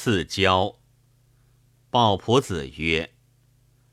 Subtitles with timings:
[0.00, 0.76] 赐交。
[1.90, 3.14] 鲍仆子曰：“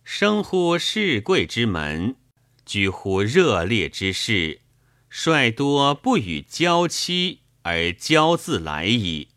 [0.05, 2.17] 生乎世贵之门，
[2.63, 4.61] 居乎热烈之事，
[5.09, 9.29] 率多不与交妻，而交自来矣。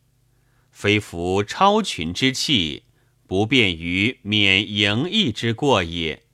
[0.70, 2.82] 非服超群之气，
[3.26, 6.24] 不便于免盈溢之过也。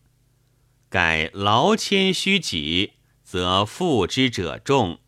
[0.89, 4.99] 盖劳谦虚己，则负之者众；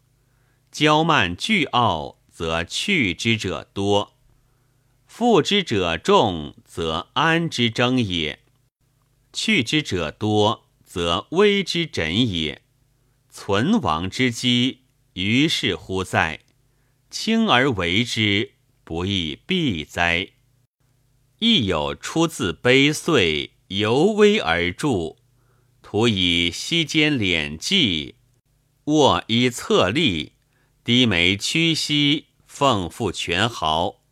[0.72, 4.12] 骄慢倨傲，则去之者多。”
[5.18, 8.40] 负之者众，则安之争也；
[9.32, 12.60] 去之者多，则危之枕也。
[13.30, 14.80] 存亡之机，
[15.14, 16.40] 于是乎在。
[17.08, 18.52] 轻而为之，
[18.84, 20.32] 不亦必哉？
[21.38, 25.16] 亦有出自悲岁，犹危而著，
[25.80, 28.16] 徒以膝间敛迹，
[28.84, 30.32] 卧以侧立，
[30.84, 34.02] 低眉屈膝，奉付全毫。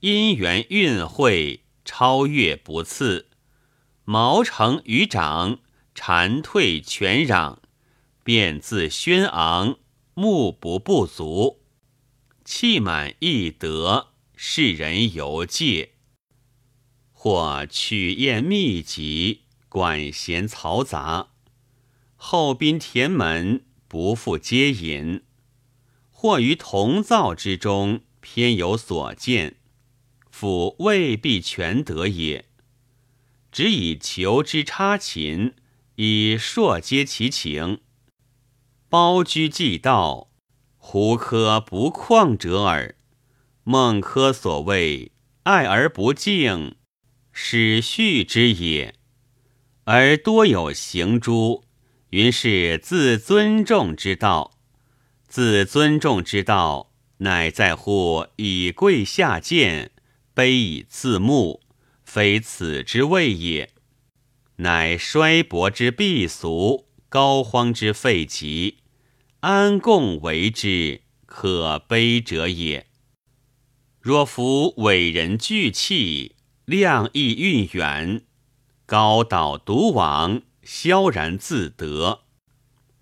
[0.00, 3.26] 因缘运会，超越不次；
[4.04, 5.58] 毛成于掌，
[5.92, 7.58] 蝉退全壤，
[8.22, 9.76] 便自轩昂，
[10.14, 11.62] 目不不足，
[12.44, 15.94] 气满意得，世人犹戒。
[17.12, 21.30] 或曲宴密集，管弦嘈杂，
[22.14, 25.22] 后宾填门，不复接引；
[26.12, 29.56] 或于同灶之中，偏有所见。
[30.38, 32.44] 夫未必全得也，
[33.50, 35.54] 只以求之插琴，
[35.96, 37.80] 以硕接其情。
[38.88, 40.30] 包居既道，
[40.76, 42.94] 胡科不旷者耳。
[43.64, 45.10] 孟轲所谓
[45.42, 46.76] 爱而不敬，
[47.32, 48.94] 始序之也。
[49.86, 51.64] 而多有行诸，
[52.10, 54.52] 云是自尊重之道。
[55.26, 59.90] 自尊重之道，乃在乎以贵下贱。
[60.38, 61.60] 卑以自牧，
[62.04, 63.72] 非此之谓也。
[64.58, 68.78] 乃衰薄之避俗，膏荒之废疾，
[69.40, 72.86] 安共为之可悲者也。
[74.00, 78.22] 若夫伟人聚气，量亦运远，
[78.86, 82.20] 高岛独往，萧然自得，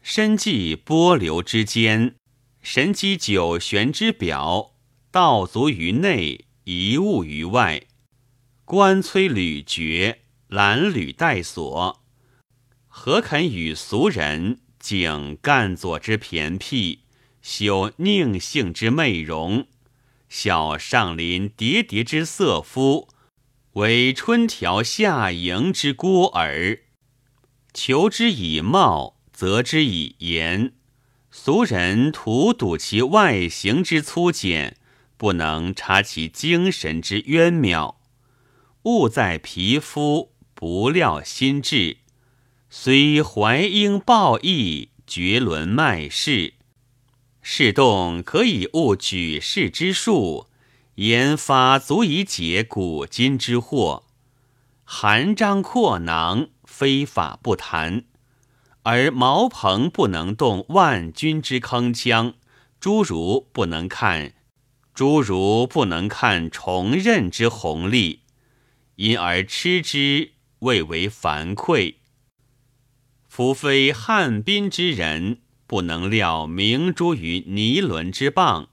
[0.01, 2.17] 身寄波流之间，
[2.63, 4.71] 神机九玄之表，
[5.11, 6.46] 道足于内。
[6.69, 7.85] 一物于外，
[8.65, 12.03] 关催屡绝，拦履带锁，
[12.89, 17.05] 何肯与俗人景干左之偏僻，
[17.41, 19.69] 修佞幸之媚容，
[20.29, 23.11] 小上林叠叠之色夫，
[23.75, 26.81] 为春条下迎之孤儿，
[27.73, 30.73] 求之以貌，择之以言，
[31.31, 34.77] 俗人徒睹其外形之粗简。
[35.17, 37.99] 不能察其精神之渊妙，
[38.83, 41.99] 物在皮肤，不料心智。
[42.69, 46.55] 虽怀英抱义，绝伦迈世，
[47.41, 50.49] 事动可以悟举世之术，
[50.97, 54.03] 言发足以解古今之惑。
[54.85, 58.03] 含章阔囊，非法不谈；
[58.83, 62.35] 而茅棚不能动万钧之铿锵，
[62.79, 64.35] 诸如不能看。
[64.97, 68.21] 诸如不能看重任之红利，
[68.95, 71.99] 因而痴之，未为樊愧。
[73.29, 78.69] 夫非汉宾之人，不能料明珠于泥轮之蚌；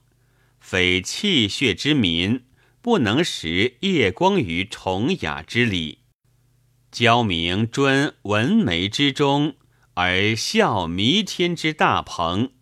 [0.58, 2.44] 非气血之民，
[2.80, 5.98] 不能识夜光于崇雅之礼。
[6.90, 9.56] 教明尊文眉之中，
[9.92, 12.52] 而笑弥天之大鹏；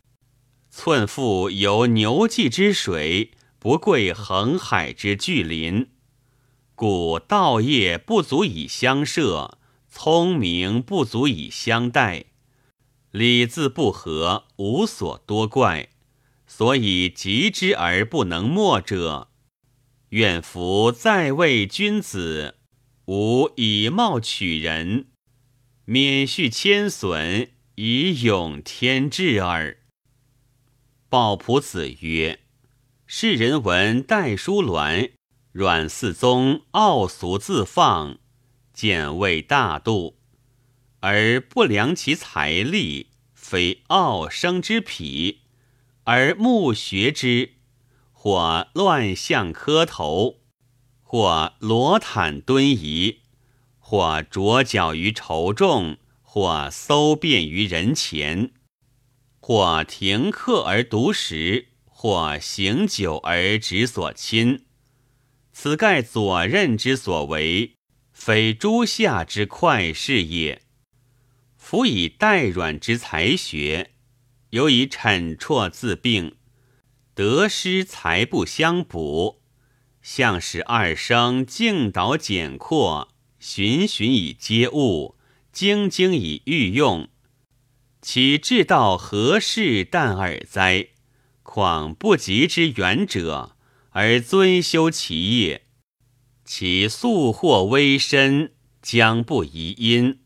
[0.68, 3.30] 寸腹有牛迹之水。
[3.62, 5.88] 不贵恒海之巨林，
[6.74, 9.56] 故道业不足以相涉，
[9.88, 12.24] 聪明不足以相待，
[13.12, 15.90] 礼字不合，无所多怪。
[16.44, 19.28] 所以及之而不能没者，
[20.08, 22.56] 愿夫在位君子，
[23.04, 25.06] 无以貌取人，
[25.84, 29.78] 免续谦损，以永天志耳。
[31.08, 32.41] 鲍仆子曰。
[33.06, 35.12] 世人闻戴叔鸾、
[35.50, 38.18] 阮嗣宗傲俗自放，
[38.72, 40.16] 见为大度，
[41.00, 45.40] 而不量其财力，非傲生之癖，
[46.04, 47.54] 而慕学之，
[48.12, 50.38] 或乱象磕头，
[51.02, 53.20] 或裸袒敦仪，
[53.78, 58.52] 或着脚于愁众，或搜遍于人前，
[59.38, 61.68] 或停课而独食。
[62.02, 64.64] 或行久而止所亲，
[65.52, 67.76] 此盖左任之所为，
[68.12, 70.62] 非诸下之快事也。
[71.56, 73.92] 夫以代阮之才学，
[74.50, 76.34] 尤以惩辍自病，
[77.14, 79.40] 得失才不相补，
[80.02, 85.14] 向使二生静导简括，循循以接物，
[85.52, 87.08] 精精以御用。
[88.00, 90.88] 岂至道何事但尔哉？
[91.52, 93.54] 况不及之远者，
[93.90, 95.66] 而尊修其业，
[96.46, 100.20] 其素或微身，将不疑因？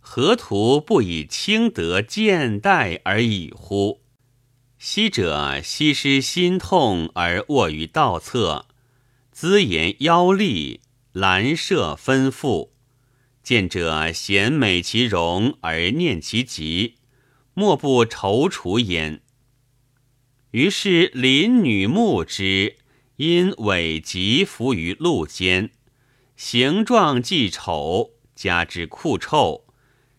[0.00, 4.00] 何图不以轻德见待而已乎？
[4.78, 8.64] 昔者西施心痛而卧于道侧，
[9.30, 10.80] 姿言腰立，
[11.12, 12.72] 兰舍分腹，
[13.42, 16.94] 见者嫌美其容而念其疾。
[17.52, 19.20] 莫不踌躇焉。
[20.52, 22.76] 于是邻女目之，
[23.16, 25.70] 因尾疾伏于路间，
[26.36, 29.64] 形状既丑，加之酷臭，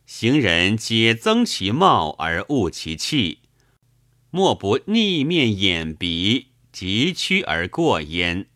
[0.05, 3.39] 行人皆增其貌而恶其气，
[4.29, 8.47] 莫不逆面掩鼻，疾趋而过焉。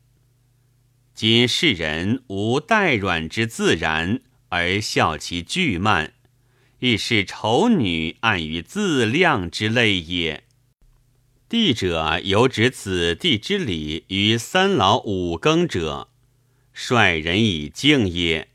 [1.13, 6.13] 今世人无待软之自然，而笑其巨慢。
[6.79, 10.44] 亦是丑女暗于自量之类也。
[11.47, 16.09] 地者有指子弟之礼于三老五更者，
[16.73, 18.49] 率人以敬也。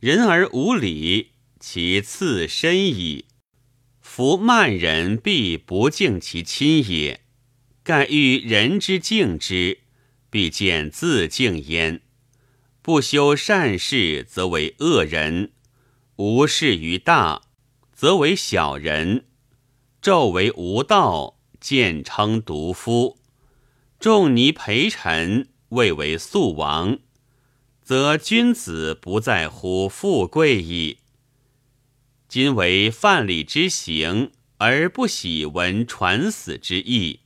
[0.00, 3.24] 人而无礼，其次身矣。
[4.02, 7.22] 夫慢人必不敬其亲也。
[7.82, 9.78] 盖欲人之敬之，
[10.28, 12.02] 必见自敬焉。
[12.82, 15.52] 不修善事，则为恶人。
[16.16, 17.40] 无事于大，
[17.94, 19.24] 则为小人；
[20.02, 21.33] 纣为无道，
[21.64, 23.16] 见称独夫；
[23.98, 26.98] 仲尼陪臣，谓为素王，
[27.82, 30.98] 则君子不在乎富贵矣。
[32.28, 37.20] 今为范蠡之行，而不喜闻传死之意，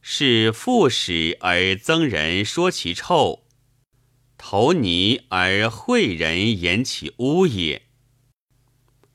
[0.00, 3.44] 是复始而增人说其臭，
[4.38, 7.82] 投泥而惠人言其污也。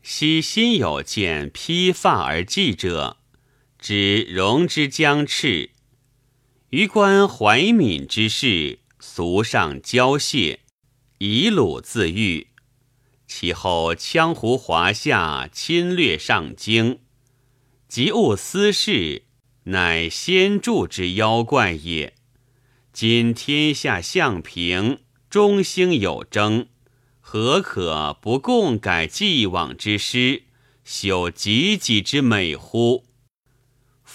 [0.04, 3.18] 昔心有见披发而祭者，
[3.82, 5.72] 知容之将赤；
[6.70, 10.60] 余观怀敏之事，俗上交谢，
[11.18, 12.50] 以鲁自喻。
[13.26, 17.00] 其后羌胡华夏侵略上京，
[17.88, 19.24] 及物私事，
[19.64, 22.14] 乃先著之妖怪也。
[22.94, 26.68] 今天下相平，中兴有争。
[27.20, 30.44] 何可不共改既往之失，
[30.84, 33.06] 修汲汲之美乎？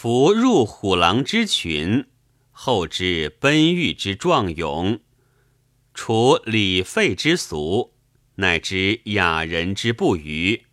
[0.06, 2.06] 夫入虎狼之群，
[2.52, 5.00] 后知奔玉之壮勇，
[5.94, 7.92] 除礼废之俗，
[8.36, 10.66] 乃知雅人之不愚，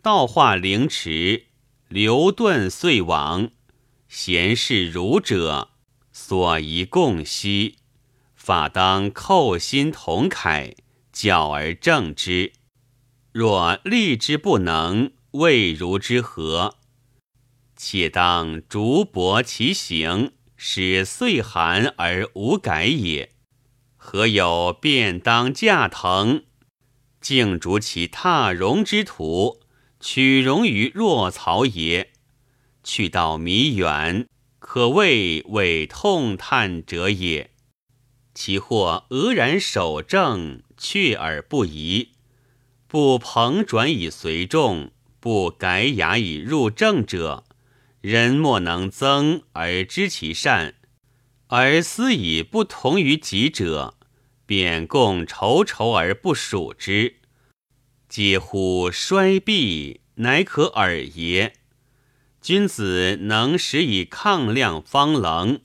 [0.00, 1.46] 道化凌迟，
[1.88, 3.50] 流遁遂亡，
[4.06, 5.70] 贤士儒者
[6.12, 7.78] 所宜共惜，
[8.36, 10.76] 法当叩心同慨。
[11.12, 12.52] 教而正之，
[13.32, 16.76] 若立之不能，未如之何？
[17.84, 23.32] 且当逐薄其行，使岁寒而无改也。
[23.96, 26.44] 何有便当驾腾，
[27.20, 29.58] 径逐其踏荣之途，
[29.98, 32.12] 取荣于若曹也？
[32.84, 34.28] 去道弥远，
[34.60, 37.50] 可谓为痛叹者也。
[38.32, 40.62] 其或俄然守正。
[40.78, 42.10] 去而不移，
[42.86, 44.90] 不蓬转以随众，
[45.20, 47.44] 不改雅以入正者，
[48.02, 50.72] 人莫能增而知其善；
[51.46, 53.94] 而思以不同于己者，
[54.44, 57.20] 便共仇仇而不属之，
[58.08, 61.52] 嗟乎衰弊，乃可尔也？
[62.40, 65.60] 君子能使以抗量方棱，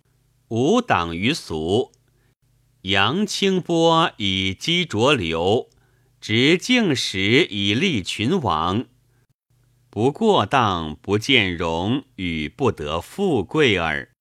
[0.50, 1.92] 无党于俗。
[2.84, 5.72] 扬清波以积浊流，
[6.22, 8.86] 执静时以利群王。
[9.98, 14.12] 不过当，不见荣，与不得富贵耳。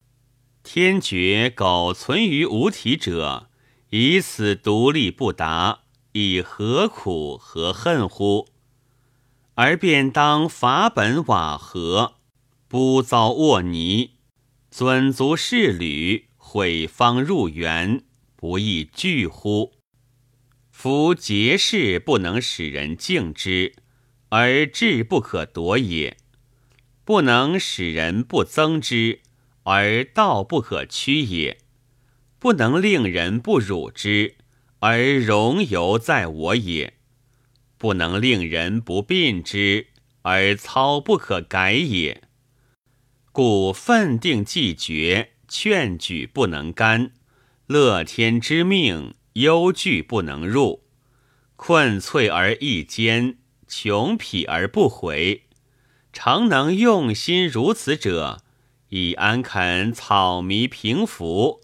[0.62, 3.50] 天绝苟存于无体者，
[3.90, 5.80] 以此独立不达，
[6.12, 8.48] 以何苦何恨乎？
[9.56, 12.14] 而便当法本瓦合，
[12.66, 14.12] 不遭卧泥，
[14.70, 18.02] 尊足侍履，毁方入园。
[18.34, 19.74] 不亦惧乎？
[20.70, 23.74] 夫节事不能使人敬之，
[24.30, 26.16] 而志不可夺也；
[27.04, 29.20] 不能使人不增之，
[29.62, 31.58] 而道不可屈也；
[32.38, 34.34] 不能令人不辱之，
[34.80, 36.94] 而容犹在我也；
[37.78, 39.88] 不能令人不病之，
[40.22, 42.22] 而操不可改也。
[43.30, 47.12] 故愤定既决，劝举不能干，
[47.66, 50.82] 乐天之命，忧惧不能入，
[51.54, 55.44] 困脆而易坚，穷痞而不悔。
[56.12, 58.42] 常能用心如此者，
[58.88, 61.60] 以安肯草迷平服，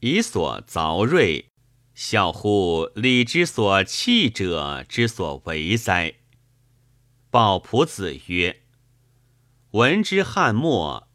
[0.00, 1.46] 以所凿锐，
[1.94, 6.14] 笑乎礼之所弃者之所为哉？
[7.30, 8.62] 鲍仆子曰
[9.72, 11.08] ：“闻之汉末，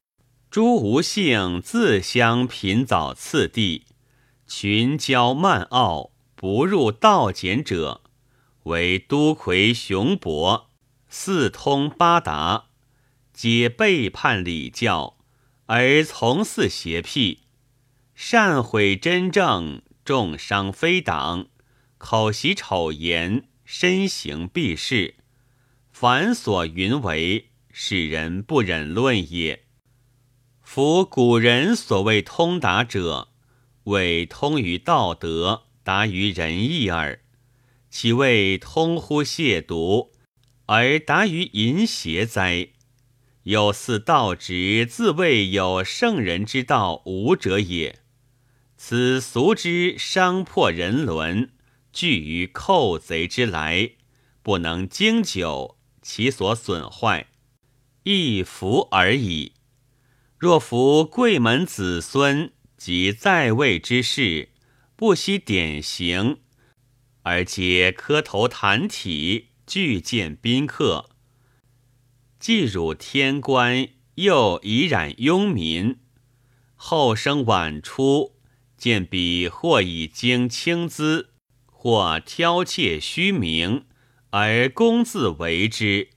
[0.49, 3.85] 诸吴姓自相贫早次第，
[4.47, 8.01] 群骄慢傲，不入道简者，
[8.65, 10.69] 为都魁雄伯。”
[11.09, 12.65] 四通八达，
[13.33, 15.17] 皆背叛礼教，
[15.67, 17.43] 而从祀邪僻，
[18.13, 21.47] 善毁真正，重伤非党，
[21.97, 25.15] 口习丑言，身行避世，
[25.91, 29.63] 凡所云为，使人不忍论也。
[30.61, 33.29] 夫古人所谓通达者，
[33.85, 37.21] 谓通于道德，达于仁义耳，
[37.97, 40.09] 其谓通乎亵渎？
[40.65, 42.71] 而达于淫邪哉？
[43.43, 47.99] 有似道直自谓有圣人之道无者也。
[48.75, 51.51] 此俗之伤破人伦，
[51.93, 53.91] 惧于寇贼之来，
[54.43, 57.27] 不能经久，其所损坏，
[58.03, 59.53] 亦服而已。
[60.37, 64.49] 若服贵门子孙及在位之士，
[64.97, 66.39] 不惜典刑，
[67.25, 69.49] 而皆磕头谈体。
[69.67, 71.09] 拒见宾客，
[72.39, 75.97] 既辱天官，又以染庸民。
[76.75, 78.35] 后生晚出，
[78.77, 81.31] 见彼或以经轻资，
[81.65, 83.85] 或挑窃虚名，
[84.29, 86.09] 而公自为之，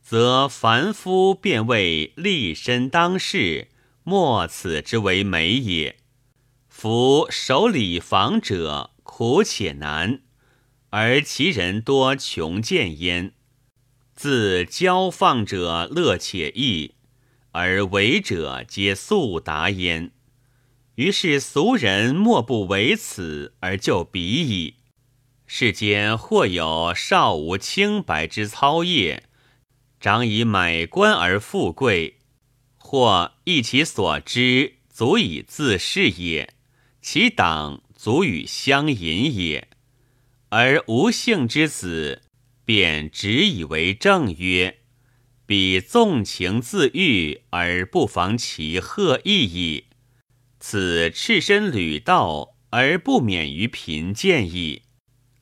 [0.00, 3.72] 则凡夫便为立身当世，
[4.04, 5.96] 莫此之为美也。
[6.68, 10.20] 夫守礼防者，苦且难。
[10.90, 13.32] 而其人多穷见焉，
[14.14, 16.94] 自交放者乐且易，
[17.52, 20.12] 而为者皆速达焉。
[20.94, 24.76] 于是俗人莫不为此而就彼矣。
[25.46, 29.24] 世间或有少无清白之操业，
[30.00, 32.16] 长以买官而富贵，
[32.78, 36.54] 或依其所知足以自是也，
[37.02, 39.68] 其党足与相引也。
[40.50, 42.22] 而无姓之子，
[42.64, 44.78] 便只以为正曰
[45.44, 49.86] ：“彼纵情自欲而不防其贺意矣。
[50.60, 54.82] 此赤身履道而不免于贫贱矣。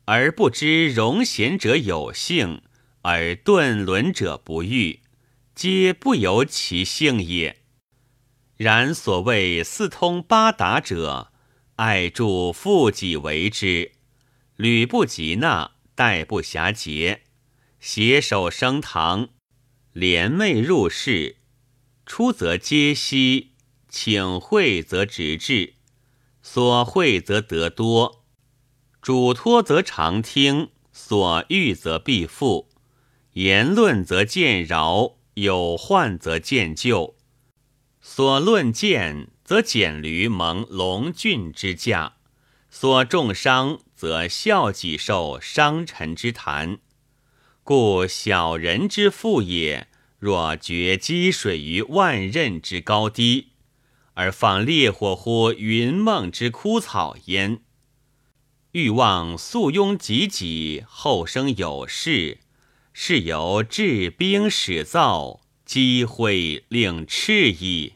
[0.05, 2.61] 而不知荣贤者有幸，
[3.01, 5.01] 而顿沦者不遇，
[5.55, 7.61] 皆不由其性也。
[8.57, 11.31] 然所谓四通八达者，
[11.77, 13.93] 爱助富己为之。”
[14.57, 17.23] 吕不及纳，待不暇节，
[17.79, 19.29] 携手升堂，
[19.91, 21.37] 联袂入室，
[22.05, 23.51] 出则皆悉，
[23.89, 25.73] 请会则直至，
[26.41, 28.23] 所会则得多，
[29.01, 32.69] 嘱托则常听，所欲则必复，
[33.33, 37.17] 言论则见饶，有患则见救，
[37.99, 42.14] 所论见则简驴蒙龙俊之驾，
[42.77, 43.79] 所重伤。
[43.95, 46.79] 则孝己受伤臣之谈，
[47.63, 49.87] 故小人之富也。
[50.19, 53.53] 若决积水于万仞之高低，
[54.15, 57.61] 而放烈火乎云梦之枯草焉。
[58.73, 62.39] 欲望素庸己己，后生有事，
[62.91, 67.93] 是由治兵始造，积灰令赤矣。